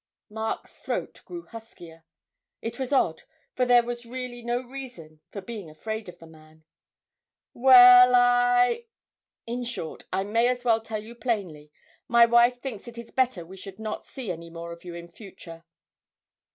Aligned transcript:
Mark's 0.31 0.79
throat 0.79 1.21
grew 1.25 1.43
huskier. 1.45 2.05
It 2.59 2.79
was 2.79 2.91
odd, 2.91 3.21
for 3.53 3.65
there 3.67 3.83
was 3.83 4.03
really 4.03 4.41
no 4.41 4.59
reason 4.59 5.19
for 5.29 5.41
being 5.41 5.69
afraid 5.69 6.09
of 6.09 6.17
the 6.17 6.25
man. 6.25 6.63
'Well, 7.53 8.15
I 8.15 8.85
in 9.45 9.63
short, 9.63 10.05
I 10.11 10.23
may 10.23 10.47
as 10.47 10.63
well 10.65 10.81
tell 10.81 11.03
you 11.03 11.13
plainly, 11.13 11.71
my 12.07 12.25
wife 12.25 12.59
thinks 12.61 12.87
it 12.87 12.97
is 12.97 13.11
better 13.11 13.45
we 13.45 13.57
should 13.57 13.77
not 13.77 14.07
see 14.07 14.31
any 14.31 14.49
more 14.49 14.71
of 14.71 14.83
you 14.83 14.95
in 14.95 15.07
future.' 15.07 15.65